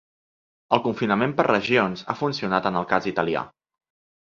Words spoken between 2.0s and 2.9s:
ha funcionat en